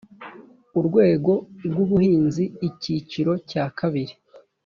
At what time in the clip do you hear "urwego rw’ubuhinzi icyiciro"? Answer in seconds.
0.79-3.31